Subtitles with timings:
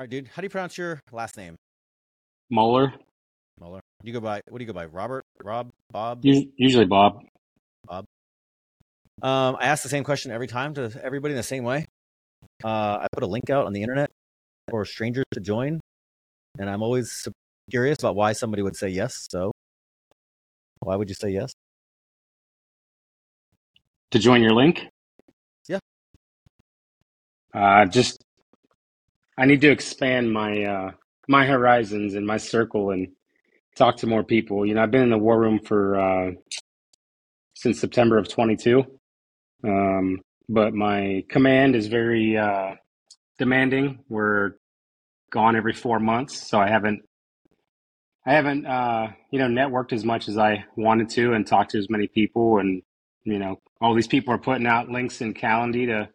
[0.00, 0.28] All right, dude.
[0.28, 1.56] How do you pronounce your last name?
[2.50, 2.94] Mohler.
[3.60, 3.80] Mohler.
[4.02, 4.86] You go by what do you go by?
[4.86, 6.24] Robert, Rob, Bob.
[6.24, 7.20] Usually Bob.
[7.86, 8.06] Bob.
[9.20, 11.84] Um, I ask the same question every time to everybody in the same way.
[12.64, 14.08] Uh, I put a link out on the internet
[14.70, 15.80] for strangers to join,
[16.58, 17.28] and I'm always
[17.70, 19.26] curious about why somebody would say yes.
[19.30, 19.52] So,
[20.78, 21.52] why would you say yes?
[24.12, 24.86] To join your link?
[25.68, 25.78] Yeah.
[27.52, 28.19] Uh, just
[29.40, 30.90] I need to expand my uh,
[31.26, 33.08] my horizons and my circle and
[33.74, 34.66] talk to more people.
[34.66, 36.30] You know, I've been in the war room for uh,
[37.54, 38.84] since September of 22.
[39.64, 42.74] Um, but my command is very uh,
[43.38, 44.00] demanding.
[44.10, 44.56] We're
[45.32, 47.00] gone every four months, so I haven't
[48.26, 51.78] I haven't uh, you know networked as much as I wanted to and talked to
[51.78, 52.58] as many people.
[52.58, 52.82] And
[53.24, 56.10] you know, all these people are putting out links in Calendly to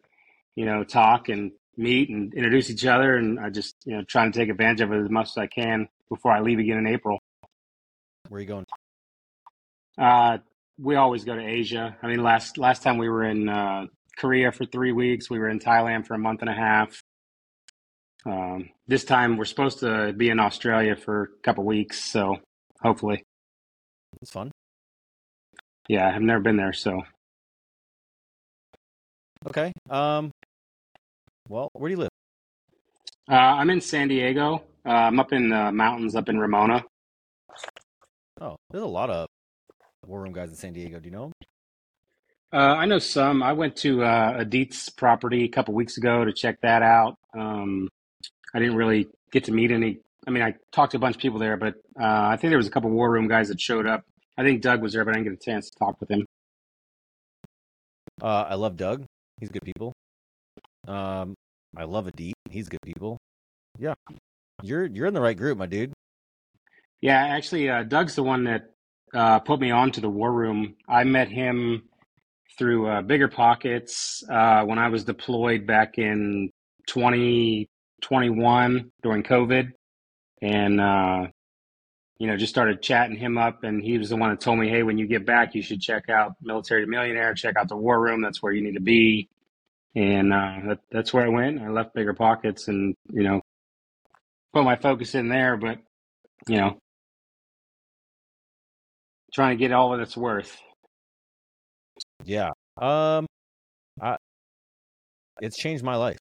[0.54, 3.16] you know talk and meet and introduce each other.
[3.16, 5.46] And I just you know trying to take advantage of it as much as I
[5.46, 7.18] can before I leave again in April.
[8.28, 8.66] Where are you going?
[9.98, 10.38] Uh,
[10.78, 11.96] we always go to Asia.
[12.02, 13.86] I mean, last last time we were in uh,
[14.18, 15.30] Korea for three weeks.
[15.30, 17.00] We were in Thailand for a month and a half.
[18.26, 22.38] Um, this time we're supposed to be in Australia for a couple weeks, so
[22.82, 23.22] hopefully,
[24.20, 24.50] It's fun.
[25.88, 26.08] yeah.
[26.12, 27.02] I've never been there, so
[29.46, 29.72] Okay.
[29.88, 30.32] Um.
[31.48, 32.08] Well, where do you live?
[33.30, 34.62] uh, I'm in San Diego.
[34.84, 36.84] Uh, I'm up in the mountains, up in Ramona.
[38.40, 39.26] Oh, there's a lot of
[40.06, 40.98] war room guys in San Diego.
[41.00, 41.32] Do you know 'em?
[42.52, 43.42] Uh, I know some.
[43.42, 47.16] I went to uh, Adit's property a couple weeks ago to check that out.
[47.36, 47.88] Um,
[48.54, 49.98] I didn't really get to meet any.
[50.26, 52.58] I mean, I talked to a bunch of people there, but uh, I think there
[52.58, 54.04] was a couple war room guys that showed up.
[54.38, 56.24] I think Doug was there, but I didn't get a chance to talk with him.
[58.22, 59.04] Uh, I love Doug.
[59.40, 59.92] He's good people.
[60.86, 61.34] Um,
[61.76, 62.34] I love Adit.
[62.50, 63.18] He's good people.
[63.78, 63.94] Yeah,
[64.62, 65.92] you're you're in the right group, my dude.
[67.00, 68.70] Yeah, actually, uh, Doug's the one that
[69.14, 70.76] uh, put me on to the war room.
[70.88, 71.82] I met him
[72.58, 76.50] through uh, Bigger Pockets uh, when I was deployed back in
[76.86, 79.72] 2021 during COVID.
[80.42, 81.26] And, uh,
[82.18, 83.64] you know, just started chatting him up.
[83.64, 85.80] And he was the one that told me, hey, when you get back, you should
[85.80, 88.22] check out Military to Millionaire, check out the war room.
[88.22, 89.28] That's where you need to be.
[89.96, 91.62] And uh, that, that's where I went.
[91.62, 93.40] I left Bigger Pockets and, you know,
[94.52, 95.56] put my focus in there.
[95.56, 95.78] But,
[96.46, 96.76] you know,
[99.32, 100.54] trying to get all that it's worth.
[102.24, 102.50] Yeah.
[102.76, 103.24] Um,
[104.02, 104.16] I
[105.40, 106.18] it's changed my life.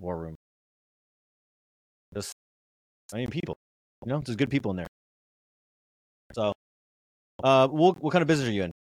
[0.00, 0.34] War room.
[2.14, 2.32] Just,
[3.12, 3.56] I mean, people.
[4.04, 4.88] You know, there's good people in there.
[6.32, 6.52] So,
[7.44, 8.72] uh, what what kind of business are you in?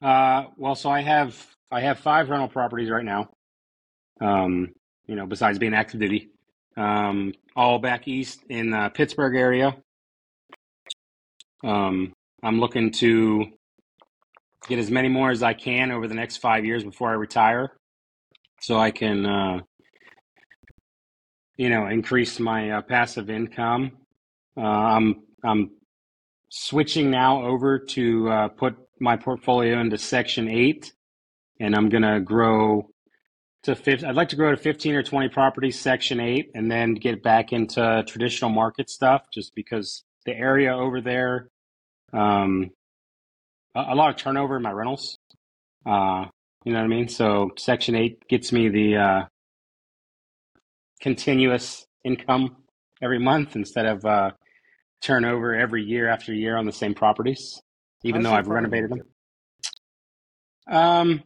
[0.00, 1.36] Uh, well, so I have
[1.72, 3.30] I have five rental properties right now.
[4.20, 4.74] Um,
[5.06, 6.28] you know, besides being active duty,
[6.76, 9.76] um, all back east in the Pittsburgh area.
[11.64, 12.12] Um,
[12.42, 13.46] I'm looking to
[14.68, 17.72] get as many more as I can over the next five years before I retire,
[18.60, 19.60] so I can, uh,
[21.56, 23.92] you know, increase my uh, passive income.
[24.56, 25.70] Uh, I'm I'm
[26.50, 30.92] switching now over to uh, put my portfolio into Section Eight,
[31.62, 32.90] and I'm gonna grow
[33.62, 36.94] to 50, I'd like to grow to 15 or 20 properties, Section 8, and then
[36.94, 41.48] get back into traditional market stuff just because the area over there,
[42.12, 42.70] um,
[43.76, 45.16] a, a lot of turnover in my rentals.
[45.86, 46.26] Uh,
[46.64, 47.08] you know what I mean?
[47.08, 49.22] So Section 8 gets me the uh,
[51.00, 52.56] continuous income
[53.00, 54.32] every month instead of uh,
[55.00, 57.62] turnover every year after year on the same properties,
[58.02, 59.02] even How's though I've renovated them.
[60.68, 61.22] Um,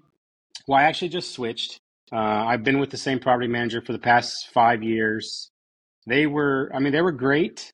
[0.66, 1.80] well, I actually just switched.
[2.12, 5.50] Uh, I've been with the same property manager for the past five years.
[6.06, 7.72] They were, I mean, they were great.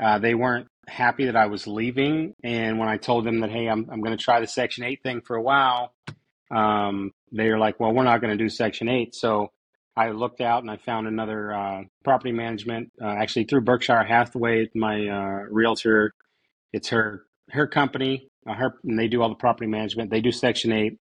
[0.00, 2.34] Uh, they weren't happy that I was leaving.
[2.42, 5.02] And when I told them that, hey, I'm, I'm going to try the Section 8
[5.02, 5.92] thing for a while,
[6.50, 9.14] um, they were like, well, we're not going to do Section 8.
[9.14, 9.50] So
[9.96, 14.70] I looked out and I found another uh, property management, uh, actually through Berkshire Hathaway,
[14.74, 16.14] my uh, realtor.
[16.72, 18.28] It's her her company.
[18.46, 20.10] Uh, her and they do all the property management.
[20.10, 20.98] They do Section 8.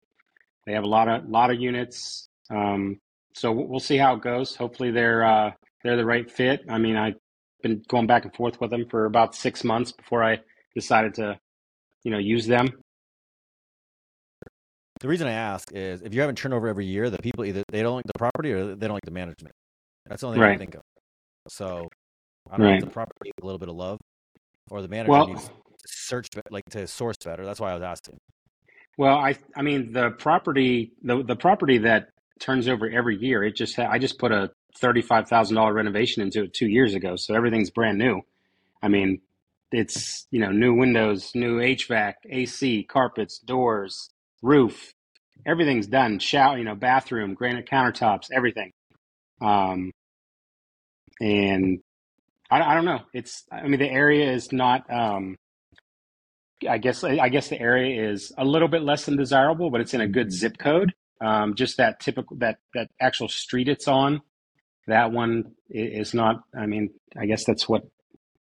[0.65, 2.27] They have a lot of lot of units.
[2.49, 2.99] Um,
[3.33, 4.55] so we'll see how it goes.
[4.55, 5.51] Hopefully they're uh,
[5.83, 6.61] they're the right fit.
[6.69, 7.15] I mean, I've
[7.61, 10.39] been going back and forth with them for about six months before I
[10.73, 11.39] decided to,
[12.03, 12.67] you know, use them.
[15.01, 17.81] The reason I ask is if you're having turnover every year, the people either they
[17.83, 19.53] don't like the property or they don't like the management.
[20.07, 20.57] That's the only thing I Right.
[20.57, 20.81] can think of.
[21.49, 21.87] So
[22.49, 23.97] I don't know if the property needs a little bit of love,
[24.71, 25.51] or the manager Well, needs to
[25.87, 27.45] search like to source better.
[27.45, 28.17] That's why I was asking.
[28.97, 32.09] Well, I I mean the property the the property that
[32.39, 33.43] turns over every year.
[33.43, 36.93] It just ha- I just put a thirty-five thousand dollar renovation into it two years
[36.93, 38.21] ago, so everything's brand new.
[38.81, 39.21] I mean,
[39.71, 44.09] it's you know new windows, new HVAC, AC, carpets, doors,
[44.41, 44.93] roof,
[45.45, 46.19] everything's done.
[46.19, 48.71] Shower, you know, bathroom, granite countertops, everything.
[49.41, 49.91] Um,
[51.19, 51.79] and
[52.49, 53.01] I, I don't know.
[53.13, 54.91] It's I mean the area is not.
[54.91, 55.35] Um,
[56.67, 59.93] I guess I guess the area is a little bit less than desirable, but it's
[59.93, 60.93] in a good zip code.
[61.21, 64.21] Um, just that typical that that actual street it's on,
[64.87, 66.41] that one is not.
[66.57, 67.83] I mean, I guess that's what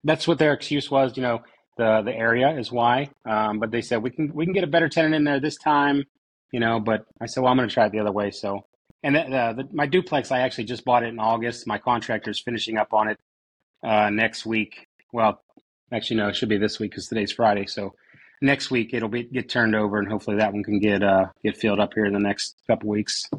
[0.04, 1.16] that's what their excuse was.
[1.16, 1.40] You know,
[1.76, 3.10] the the area is why.
[3.24, 5.56] Um, but they said we can we can get a better tenant in there this
[5.56, 6.04] time.
[6.52, 8.30] You know, but I said, well, I'm going to try it the other way.
[8.30, 8.66] So,
[9.02, 9.22] and the,
[9.56, 11.66] the, my duplex, I actually just bought it in August.
[11.66, 13.18] My contractor's finishing up on it
[13.82, 14.86] uh, next week.
[15.14, 15.42] Well,
[15.90, 17.64] actually, no, it should be this week because today's Friday.
[17.64, 17.94] So
[18.42, 21.56] next week it'll be get turned over, and hopefully that one can get uh, get
[21.56, 23.30] filled up here in the next couple weeks.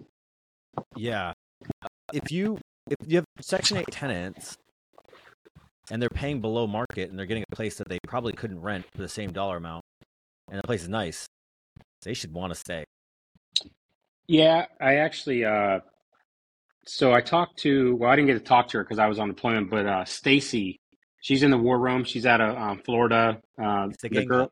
[0.96, 1.34] Yeah,
[2.14, 2.58] if you
[2.90, 4.58] if you have Section Eight tenants
[5.92, 8.86] and they're paying below market and they're getting a place that they probably couldn't rent
[8.96, 9.84] for the same dollar amount,
[10.50, 11.28] and the place is nice,
[12.04, 12.86] they should want to stay.
[14.28, 15.46] Yeah, I actually.
[15.46, 15.80] Uh,
[16.86, 17.96] so I talked to.
[17.96, 19.70] Well, I didn't get to talk to her because I was on deployment.
[19.70, 20.80] But uh, Stacy,
[21.22, 22.04] she's in the war room.
[22.04, 23.42] She's out of um, Florida.
[23.62, 24.52] Uh, the, the girl.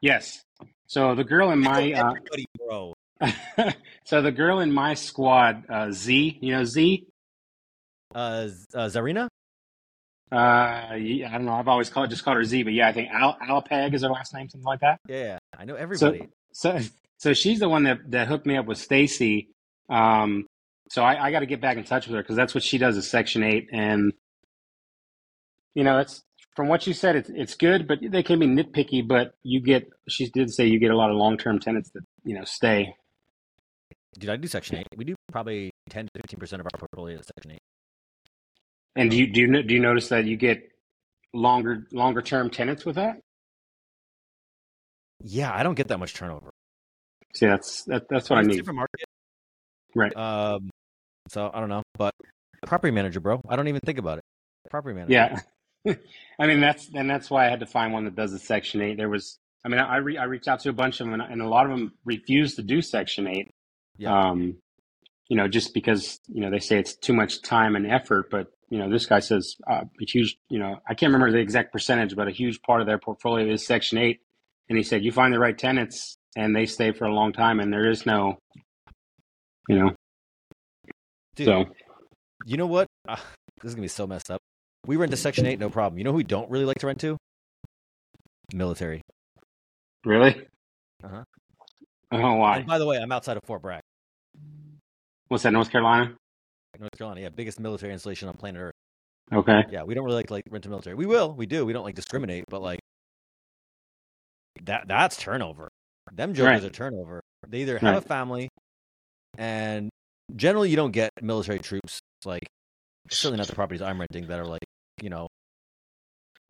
[0.00, 0.42] Yes.
[0.86, 1.92] So the girl in my.
[1.92, 2.94] Uh, Everybody, bro.
[4.04, 6.38] so the girl in my squad, uh, Z.
[6.40, 7.06] You know Z.
[8.14, 9.28] Uh, uh Zarina.
[10.32, 11.54] Uh, I don't know.
[11.54, 14.08] I've always called just called her Z, but yeah, I think Al Alpeg is her
[14.08, 15.00] last name, something like that.
[15.08, 16.28] Yeah, I know everybody.
[16.52, 16.86] So, so,
[17.18, 19.50] so she's the one that that hooked me up with Stacy.
[19.88, 20.46] Um,
[20.88, 22.78] so I, I got to get back in touch with her because that's what she
[22.78, 24.12] does is Section Eight, and
[25.74, 26.22] you know, it's
[26.56, 29.06] from what you said, it's it's good, but they can be nitpicky.
[29.06, 32.02] But you get, she did say you get a lot of long term tenants that
[32.24, 32.94] you know stay.
[34.18, 34.86] Did I do Section Eight.
[34.96, 37.62] We do probably ten to fifteen percent of our portfolio is Section Eight.
[38.96, 40.62] And do you do you do you notice that you get
[41.32, 43.20] longer longer term tenants with that?
[45.22, 46.50] Yeah, I don't get that much turnover.
[47.34, 48.56] See, that's that, that's what I need.
[48.56, 49.04] Different market,
[49.94, 50.16] right?
[50.16, 50.70] Um,
[51.28, 52.12] so I don't know, but
[52.66, 53.40] property manager, bro.
[53.48, 54.24] I don't even think about it.
[54.70, 55.12] Property manager.
[55.12, 55.40] Yeah,
[55.86, 58.82] I mean that's and that's why I had to find one that does the Section
[58.82, 58.96] Eight.
[58.96, 61.32] There was, I mean, I re, I reached out to a bunch of them, and,
[61.32, 63.50] and a lot of them refused to do Section Eight.
[63.96, 64.30] Yeah.
[64.30, 64.56] Um,
[65.28, 68.48] you know, just because you know they say it's too much time and effort, but
[68.70, 71.72] you know, this guy says uh, a huge, you know, I can't remember the exact
[71.72, 74.20] percentage, but a huge part of their portfolio is Section 8.
[74.68, 77.58] And he said, you find the right tenants and they stay for a long time
[77.58, 78.38] and there is no,
[79.68, 79.90] you know.
[81.34, 81.64] Dude, so,
[82.46, 82.86] you know what?
[83.08, 83.16] Uh,
[83.60, 84.40] this is going to be so messed up.
[84.86, 85.98] We rent to Section 8, no problem.
[85.98, 87.16] You know who we don't really like to rent to?
[88.54, 89.02] Military.
[90.04, 90.46] Really?
[91.04, 91.24] Uh huh.
[92.12, 92.58] Oh, why?
[92.58, 93.82] And by the way, I'm outside of Fort Bragg.
[95.28, 96.14] What's that, North Carolina?
[96.78, 98.72] North Carolina, yeah, biggest military installation on planet Earth.
[99.32, 99.64] Okay.
[99.70, 100.96] Yeah, we don't really like like rent to military.
[100.96, 101.64] We will, we do.
[101.64, 102.80] We don't like discriminate, but like
[104.64, 105.68] that that's turnover.
[106.12, 106.64] Them jokers Right.
[106.64, 107.20] are turnover.
[107.46, 108.04] They either have Right.
[108.04, 108.48] a family,
[109.38, 109.88] and
[110.34, 112.46] generally you don't get military troops like
[113.10, 114.64] certainly not the properties I'm renting that are like
[115.02, 115.26] you know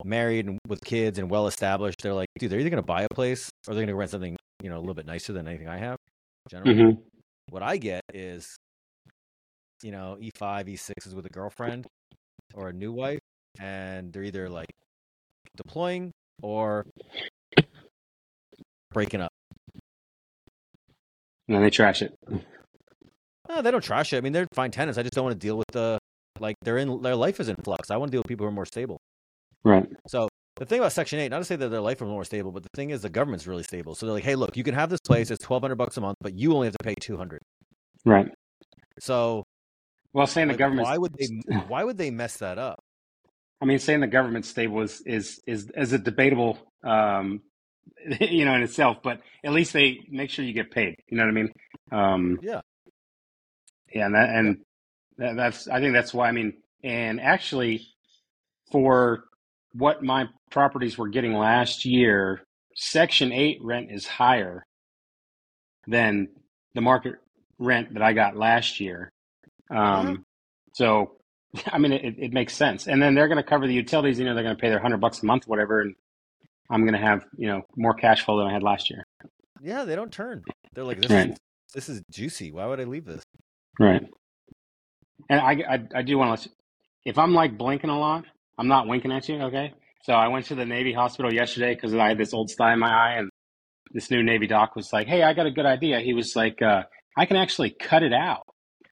[0.03, 2.01] married and with kids and well established.
[2.01, 4.69] They're like, dude, they're either gonna buy a place or they're gonna rent something you
[4.69, 5.97] know a little bit nicer than anything I have.
[6.49, 6.91] Generally, hmm
[7.49, 8.55] what I get is,
[9.83, 11.85] you know, E5, E6 is with a girlfriend
[12.53, 13.19] or a new wife,
[13.59, 14.69] and they're either like
[15.57, 16.11] deploying
[16.41, 16.85] or
[18.91, 19.31] breaking up.
[21.47, 22.17] And then they trash it.
[23.49, 24.17] No, they don't trash it.
[24.17, 24.97] I mean, they're fine tenants.
[24.97, 25.99] I just don't want to deal with the
[26.41, 27.89] like they're in their life is in flux.
[27.91, 28.99] I want to deal with people who are more stable.
[29.63, 29.85] Right.
[30.07, 32.51] So the thing about Section Eight, not to say that their life is more stable,
[32.51, 33.95] but the thing is the government's really stable.
[33.95, 35.31] So they're like, hey, look, you can have this place.
[35.31, 37.41] It's twelve hundred bucks a month, but you only have to pay two hundred.
[38.05, 38.27] Right.
[38.99, 39.43] So
[40.13, 40.87] Well, saying the government.
[40.87, 41.27] why would they?
[41.67, 42.79] Why would they mess that up?
[43.61, 47.41] I mean, saying the government's stable is is is is a debatable, um,
[48.19, 48.97] you know, in itself.
[49.03, 50.95] But at least they make sure you get paid.
[51.07, 51.51] You know what I mean?
[51.91, 52.61] Um, Yeah.
[53.93, 54.57] Yeah, and that, and
[55.21, 57.81] that, that's I think that's why I mean, and actually,
[58.71, 59.23] for
[59.73, 62.43] what my properties were getting last year,
[62.75, 64.63] Section Eight rent is higher
[65.87, 66.27] than
[66.75, 67.15] the market
[67.59, 69.09] rent that I got last year.
[69.69, 70.23] Um,
[70.73, 71.17] So,
[71.71, 72.87] I mean, it, it makes sense.
[72.87, 74.19] And then they're going to cover the utilities.
[74.19, 75.95] You know, they're going to pay their hundred bucks a month, whatever, and
[76.69, 79.03] I'm going to have you know more cash flow than I had last year.
[79.61, 80.43] Yeah, they don't turn.
[80.73, 81.31] They're like, this Right.
[81.31, 81.37] is
[81.73, 82.51] this is juicy.
[82.51, 83.23] Why would I leave this?
[83.79, 84.03] Right.
[85.29, 86.49] And I, I, I do want to,
[87.05, 88.25] if I'm like blinking a lot,
[88.57, 89.73] I'm not winking at you, okay?
[90.03, 92.79] So I went to the Navy hospital yesterday because I had this old sty in
[92.79, 93.29] my eye, and
[93.91, 96.61] this new Navy doc was like, "Hey, I got a good idea." He was like,
[96.61, 96.83] uh,
[97.15, 98.43] "I can actually cut it out."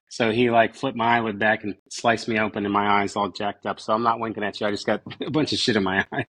[0.10, 3.30] So he like flipped my eyelid back and sliced me open, and my eyes all
[3.30, 3.80] jacked up.
[3.80, 4.68] So I'm not winking at you.
[4.68, 6.26] I just got a bunch of shit in my eye.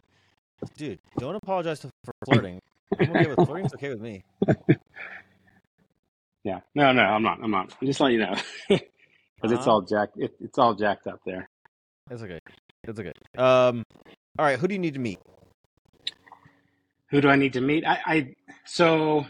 [0.77, 2.61] Dude, don't apologize for flirting.
[2.99, 3.65] I'm okay with flirting.
[3.67, 4.25] It's okay with me.
[6.45, 6.61] Yeah.
[6.75, 7.39] No, no, I'm not.
[7.43, 7.75] I'm not.
[7.81, 8.35] I'm just letting you know
[9.41, 9.71] because it's Uh-huh.
[9.73, 10.15] all jacked.
[10.17, 11.49] It, it's all jacked up there.
[12.09, 12.39] That's okay.
[12.85, 13.13] That's okay.
[13.39, 13.85] Um,
[14.39, 14.59] all right.
[14.59, 15.19] Who do you need to meet?
[17.11, 17.85] Who do I need to meet?
[17.85, 19.27] I, I so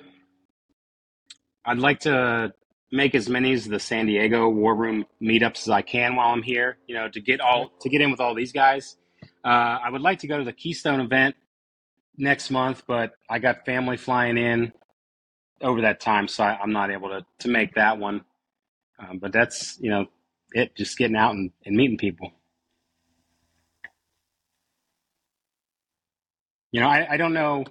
[1.65, 2.53] I'd like to
[2.93, 6.43] make as many as the San Diego War Room meetups as I can while I'm
[6.43, 6.77] here.
[6.87, 8.97] You know, to get all to get in with all these guys.
[9.45, 9.49] Uh,
[9.85, 11.35] I would like to go to the Keystone event
[12.17, 14.73] next month, but I got family flying in
[15.63, 18.23] over that time, so I, I'm not able to to make that one.
[19.01, 20.07] Um, but that's you know
[20.53, 22.33] it just getting out and, and meeting people.
[26.73, 27.65] You know, I, I don't know.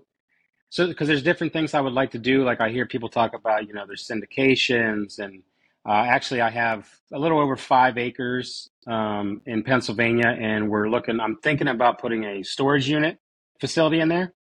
[0.70, 2.44] So, because there's different things I would like to do.
[2.46, 5.44] Like I hear people talk about, you know, there's syndications, and
[5.88, 11.20] uh, actually, I have a little over five acres um, in Pennsylvania, and we're looking.
[11.22, 13.20] I'm thinking about putting a storage unit
[13.62, 14.34] facility in there.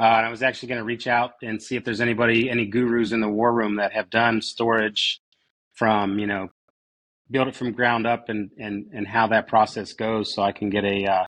[0.00, 2.66] Uh, and I was actually going to reach out and see if there's anybody, any
[2.66, 5.21] gurus in the war room that have done storage
[5.74, 6.48] from, you know,
[7.30, 10.70] build it from ground up and and and how that process goes, so I can
[10.70, 11.24] get a, uh,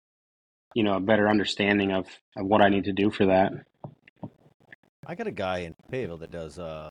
[0.75, 2.07] you know, a better understanding of
[2.37, 3.53] of what I need to do for that.
[5.07, 6.59] I got a guy in Fayetteville that does.
[6.59, 6.89] Uh,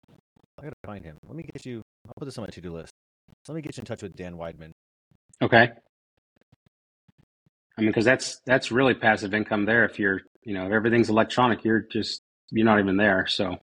[0.59, 1.17] I gotta find him.
[1.27, 1.81] Let me get you.
[2.07, 2.91] I'll put this on my to-do list.
[3.47, 4.71] Let me get you in touch with Dan Weidman.
[5.41, 5.71] Okay.
[7.77, 9.85] I mean, because that's that's really passive income there.
[9.85, 13.25] If you're, you know, if everything's electronic, you're just you're not even there.
[13.27, 13.57] So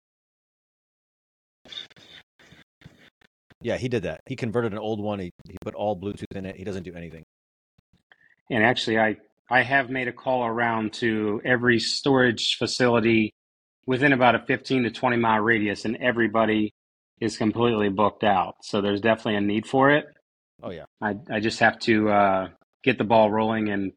[3.61, 4.21] Yeah, he did that.
[4.27, 5.19] He converted an old one.
[5.19, 6.57] He, he put all Bluetooth in it.
[6.57, 7.25] He doesn't do anything.
[8.51, 9.17] And actually, I
[9.51, 13.33] I have made a call around to every storage facility
[13.87, 16.73] within about a 15 to 20 mile radius, and everybody
[17.21, 18.57] is completely booked out.
[18.63, 20.07] So there's definitely a need for it.
[20.63, 20.85] Oh yeah.
[21.01, 22.49] I I just have to uh,
[22.85, 23.93] get the ball rolling and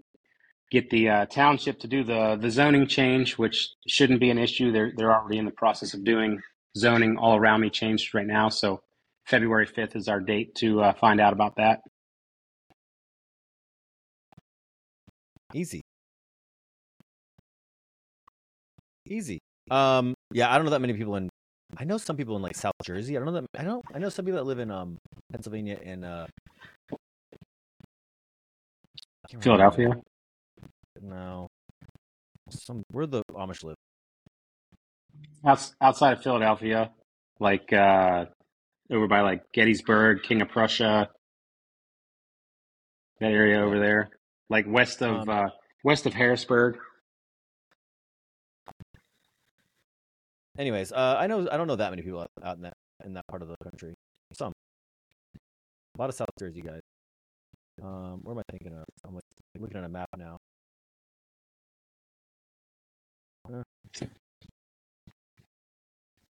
[0.71, 4.71] get the uh, township to do the the zoning change, which shouldn't be an issue.
[4.71, 6.41] They're they're already in the process of doing
[6.77, 8.49] zoning all around me changed right now.
[8.49, 8.81] So
[9.25, 11.79] February 5th is our date to uh, find out about that.
[15.53, 15.81] Easy.
[19.07, 19.39] Easy.
[19.69, 20.13] Um.
[20.33, 21.29] Yeah, I don't know that many people in.
[21.77, 23.15] I know some people in like South Jersey.
[23.15, 23.45] I don't know that.
[23.57, 23.83] I don't.
[23.93, 24.97] I know some people that live in um
[25.31, 26.27] Pennsylvania and uh.
[29.31, 29.43] Remember.
[29.43, 29.89] Philadelphia.
[31.01, 31.47] No.
[32.49, 33.75] Some where the Amish live.
[35.81, 36.91] Outside of Philadelphia,
[37.39, 38.25] like uh,
[38.91, 41.09] over by like Gettysburg, King of Prussia,
[43.19, 44.09] that area over there,
[44.49, 45.49] like west of Um, uh,
[45.83, 46.77] west of Harrisburg.
[50.57, 52.73] Anyways, uh, I know I don't know that many people out, out in that
[53.05, 53.93] in that part of the country.
[54.33, 54.51] Some,
[55.97, 56.81] a lot of South Jersey guys.
[57.81, 58.83] Um, where am I thinking of?
[59.05, 59.23] I'm like,
[59.57, 60.37] looking at a map now.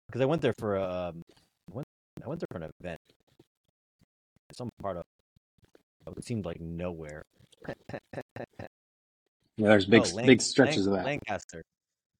[0.06, 1.22] Because I went there for a, um,
[2.24, 2.98] I went there for an event.
[4.52, 5.04] Some part of
[6.16, 7.22] it seemed like nowhere.
[9.56, 11.04] Yeah, there's big Oh, big stretches of that.
[11.04, 11.62] Lancaster.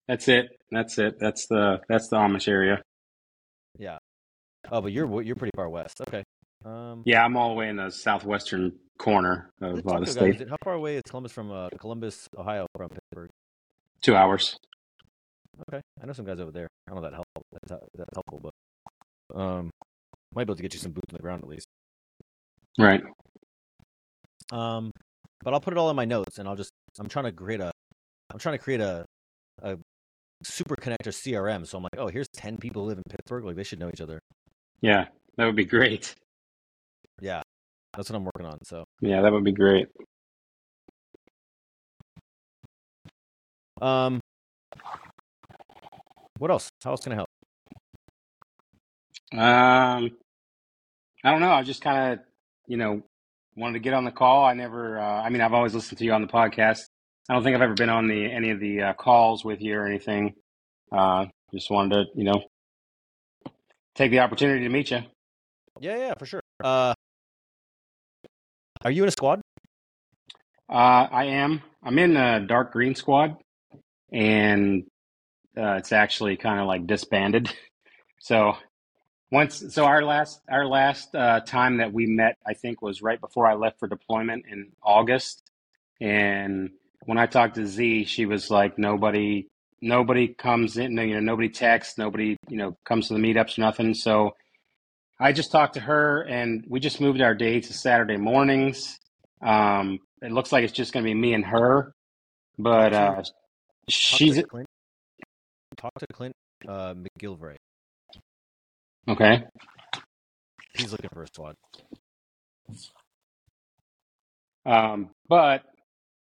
[0.07, 0.51] That's it.
[0.71, 1.19] That's it.
[1.19, 2.81] That's the that's the Amish area.
[3.77, 3.99] Yeah.
[4.71, 6.01] Oh, but you're you're pretty far west.
[6.07, 6.23] Okay.
[6.65, 10.41] Um, Yeah, I'm all the way in the southwestern corner of the uh, the state.
[10.43, 10.49] it?
[10.49, 13.31] How far away is Columbus from uh, Columbus, Ohio, from Pittsburgh?
[14.01, 14.57] Two hours.
[15.69, 16.69] Okay, I know some guys over there.
[16.87, 17.43] I don't know if that helpful.
[17.53, 18.53] That's, that's helpful,
[19.33, 19.71] but um,
[20.35, 21.67] might be able to get you some boots on the ground at least.
[22.79, 23.03] Right.
[24.53, 24.91] Um,
[25.43, 27.61] but I'll put it all in my notes, and I'll just I'm trying to create
[27.61, 27.71] a
[28.33, 29.05] I'm trying to create a
[29.63, 29.79] a
[30.43, 31.67] super connector CRM.
[31.67, 33.45] So I'm like, oh, here's ten people who live in Pittsburgh.
[33.45, 34.19] Like they should know each other.
[34.81, 36.15] Yeah, that would be great.
[37.21, 37.43] Yeah,
[37.97, 38.59] that's what I'm working on.
[38.65, 39.89] So Yeah, that would be great.
[43.81, 44.21] um,
[46.39, 46.69] what else?
[46.83, 47.29] How else can I help?
[49.33, 50.11] Um,
[51.25, 51.53] I don't know.
[51.53, 52.19] I just kind of,
[52.67, 53.03] you know,
[53.57, 54.45] wanted to get on the call.
[54.45, 55.01] I never.
[55.01, 56.81] Uh, I mean, I've always listened to you on the podcast.
[57.29, 59.75] I don't think I've ever been on the any of the uh, calls with you
[59.77, 60.35] or anything.
[60.93, 62.45] Uh, just wanted to, you know,
[63.95, 65.01] take the opportunity to meet you.
[65.81, 66.41] Yeah, yeah, for sure.
[66.63, 66.93] Uh,
[68.85, 69.41] are you in a squad?
[70.69, 71.63] Uh, I am.
[71.83, 73.37] I'm in a dark green squad,
[74.13, 74.85] and
[75.57, 77.51] uh, it's actually kind of like disbanded.
[78.21, 78.55] So
[79.35, 83.21] once, so our last our last uh, time that we met, I think, was right
[83.21, 85.43] before I left for deployment in August.
[86.01, 86.71] And
[87.05, 89.49] when I talked to Z, she was like, nobody
[89.83, 93.63] nobody comes in, you know, nobody texts, nobody you know comes to the meetups, or
[93.63, 93.93] nothing.
[93.95, 94.37] So
[95.19, 99.01] I just talked to her, and we just moved our day to Saturday mornings.
[99.43, 101.93] Um, it looks like it's just going to be me and her,
[102.57, 103.27] but uh, Talk
[103.89, 104.69] she's to Clint.
[105.77, 106.37] Talk to Clint
[106.69, 107.57] uh, McGilvray.
[109.09, 109.45] Okay.
[110.75, 111.55] He's looking for a squad.
[114.67, 115.63] Um, but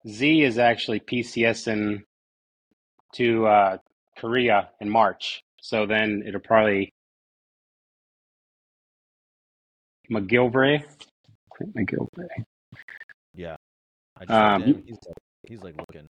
[0.09, 2.03] Z is actually PCSing
[3.15, 3.77] to uh,
[4.19, 6.93] Korea in March, so then it'll probably
[10.11, 10.83] McGilvray.
[11.53, 12.45] Clint McGilvray.
[13.35, 13.57] Yeah.
[14.17, 14.83] I just Um.
[14.87, 16.09] He's like, he's like looking.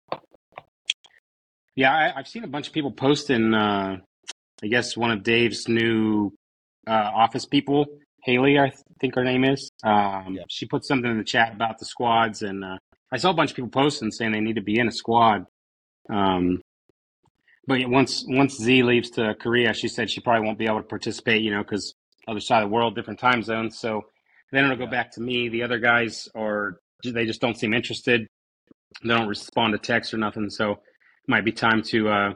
[1.76, 3.54] Yeah, I, I've seen a bunch of people posting.
[3.54, 3.98] Uh,
[4.64, 6.32] I guess one of Dave's new
[6.88, 7.86] uh, office people,
[8.24, 9.70] Haley, I th- think her name is.
[9.84, 10.44] Um, Yeah.
[10.50, 12.78] She put something in the chat about the squads, and uh,
[13.12, 15.46] I saw a bunch of people posting saying they need to be in a squad.
[16.10, 16.62] Um,
[17.68, 20.82] but yeah, once once Z leaves to Korea, she said she probably won't be able
[20.82, 21.42] to participate.
[21.42, 21.94] You know, because
[22.28, 23.78] other side of the world, different time zones.
[23.80, 24.02] So
[24.52, 24.90] then it'll go Yeah.
[24.90, 25.50] back to me.
[25.50, 28.28] The other guys are they just don't seem interested.
[29.04, 30.50] They don't respond to texts or nothing.
[30.50, 30.80] So it
[31.28, 32.34] might be time to uh,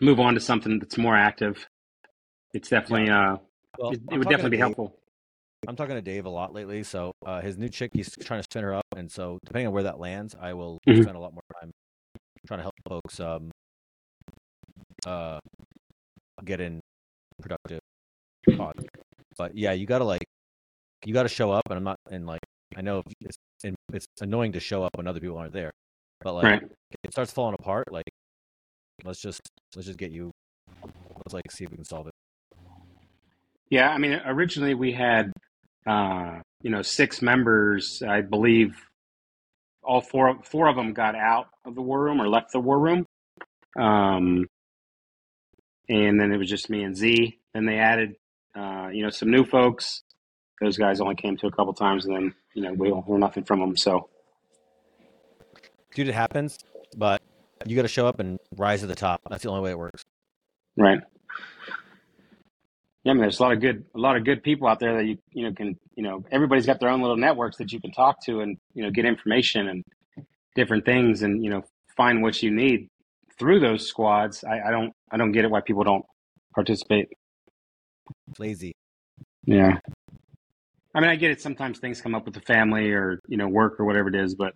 [0.00, 1.66] move on to something that's more active.
[2.52, 3.36] It's definitely uh,
[3.76, 4.98] Well, it, would definitely be Dave- helpful.
[5.66, 6.82] I'm talking to Dave a lot lately.
[6.84, 9.72] So uh, his new chick, he's trying to spin her up, and so depending on
[9.72, 11.02] where that lands, I will Mhm.
[11.02, 11.70] spend a lot more time
[12.46, 13.50] trying to help folks um,
[15.04, 15.38] uh,
[16.44, 16.80] get in
[17.42, 17.80] productive
[18.56, 18.86] pods.
[19.36, 20.24] But yeah, you gotta like,
[21.04, 22.40] you gotta show up, and I'm not, and like,
[22.76, 23.36] I know it's
[23.92, 25.72] it's annoying to show up when other people aren't there,
[26.20, 26.62] but like, Right.
[27.04, 27.90] it starts falling apart.
[27.90, 28.08] Like,
[29.04, 29.40] let's just
[29.74, 30.30] let's just get you.
[31.16, 32.12] Let's like see if we can solve it.
[33.70, 35.32] Yeah, I mean, originally we had
[35.86, 38.02] uh, you know six members.
[38.06, 38.76] I believe
[39.82, 42.78] all four four of them got out of the war room or left the war
[42.78, 43.06] room.
[43.78, 44.46] Um,
[45.88, 47.38] and then it was just me and Z.
[47.54, 48.16] Then they added
[48.56, 50.02] uh, you know some new folks.
[50.60, 53.18] Those guys only came to a couple times, and then you know we don't hear
[53.18, 53.76] nothing from them.
[53.76, 54.08] So
[55.94, 56.58] Dude, it happens,
[56.96, 57.22] but
[57.66, 59.20] you got to show up and rise to the top.
[59.28, 60.04] That's the only way it works.
[60.76, 61.00] Right.
[63.08, 64.98] Yeah, I mean, there's a lot of good, a lot of good people out there
[64.98, 67.80] that you, you know, can, you know, everybody's got their own little networks that you
[67.80, 69.82] can talk to and, you know, get information and
[70.54, 71.62] different things and, you know,
[71.96, 72.90] find what you need
[73.38, 74.44] through those squads.
[74.44, 76.04] I, I don't, I don't get it why people don't
[76.54, 77.08] participate.
[78.38, 78.74] Lazy.
[79.46, 79.78] Yeah.
[80.94, 81.40] I mean, I get it.
[81.40, 84.34] Sometimes things come up with the family or, you know, work or whatever it is,
[84.34, 84.52] but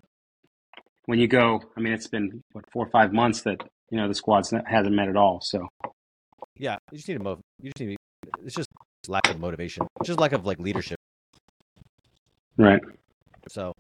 [1.07, 4.09] when you go, I mean, it's been what, four or five months that, you know,
[4.09, 5.41] the squads hasn't met at all.
[5.41, 5.69] So,
[6.59, 7.39] Yeah, you just need to move.
[7.59, 7.95] You just need.
[7.95, 8.02] To,
[8.45, 8.69] it's just
[9.09, 9.87] lack of motivation.
[10.01, 10.99] It's just lack of like leadership.
[12.57, 12.81] right.
[13.49, 13.73] So,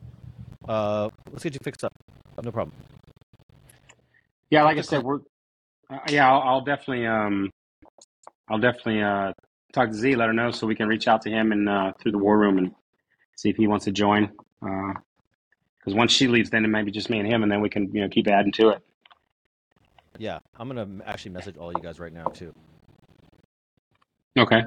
[0.69, 1.93] uh, let's get you fixed up.
[2.43, 2.75] No problem.
[4.51, 5.21] Yeah, like I said, we're
[5.91, 6.31] uh, yeah.
[6.31, 7.51] I'll, I'll definitely um,
[8.51, 9.33] I'll definitely uh
[9.73, 11.93] talk to Z, let her know so we can reach out to him and uh,
[12.01, 12.73] through the war room and
[13.37, 14.31] see if he wants to join.
[14.61, 17.71] Because once she leaves, then it might be just me and him, and then we
[17.71, 18.83] can you know keep adding to it.
[20.19, 22.55] Yeah, I'm gonna actually message all you guys right now too.
[24.39, 24.63] Okay.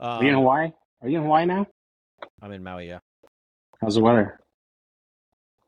[0.00, 0.72] Are you in Um, Hawaii?
[1.02, 1.66] Are you in Hawaii now?
[2.40, 2.88] I'm in Maui.
[2.88, 2.98] Yeah,
[3.80, 4.38] How's the weather?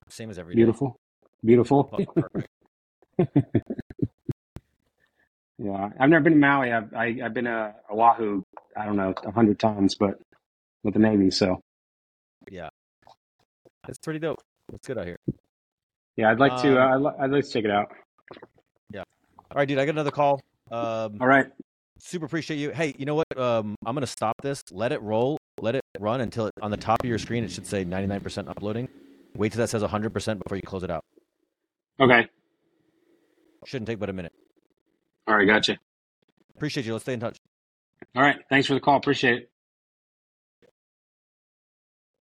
[0.08, 0.58] same as every day.
[0.58, 0.96] Beautiful.
[1.44, 1.84] Beautiful.
[1.84, 2.48] Perfect.
[5.58, 6.72] Yeah, I've never been to Maui.
[6.72, 8.42] I've I, I've been to Oahu.
[8.76, 10.18] I don't know a hundred times, but
[10.82, 11.30] with the Navy.
[11.30, 11.60] So
[12.50, 12.70] Yeah,
[13.88, 14.40] it's pretty dope.
[14.72, 15.18] It's good out here.
[16.16, 16.80] yeah, I'd like to.
[16.80, 17.92] Um, Uh, I'd, I'd like to check it out.
[18.90, 19.02] Yeah.
[19.50, 19.78] All right, dude.
[19.78, 20.40] I got another call.
[20.72, 21.46] Um, All right.
[21.98, 22.70] super appreciate you.
[22.70, 23.38] Hey, you know what?
[23.38, 24.62] Um, I'm gonna stop this.
[24.72, 25.38] Let it roll.
[25.60, 28.48] Let it run until it, on the top of your screen it should say 99%
[28.48, 28.88] uploading.
[29.36, 31.04] Wait till that says 100% before you close it out.
[32.00, 32.26] Okay.
[33.64, 34.32] Shouldn't take but a minute.
[35.26, 35.46] All right.
[35.46, 35.78] Gotcha.
[36.56, 36.92] Appreciate you.
[36.92, 37.36] Let's stay in touch.
[38.14, 38.36] All right.
[38.48, 38.96] Thanks for the call.
[38.96, 39.50] Appreciate it.